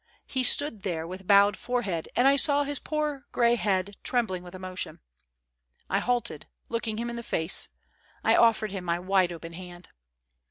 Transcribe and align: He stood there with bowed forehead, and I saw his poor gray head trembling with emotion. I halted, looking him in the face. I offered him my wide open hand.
He 0.25 0.41
stood 0.41 0.81
there 0.81 1.05
with 1.05 1.27
bowed 1.27 1.55
forehead, 1.55 2.09
and 2.15 2.27
I 2.27 2.35
saw 2.35 2.63
his 2.63 2.79
poor 2.79 3.27
gray 3.31 3.53
head 3.53 3.97
trembling 4.01 4.41
with 4.41 4.55
emotion. 4.55 4.99
I 5.91 5.99
halted, 5.99 6.47
looking 6.69 6.97
him 6.97 7.11
in 7.11 7.17
the 7.17 7.21
face. 7.21 7.69
I 8.23 8.35
offered 8.35 8.71
him 8.71 8.83
my 8.83 8.97
wide 8.97 9.31
open 9.31 9.53
hand. 9.53 9.89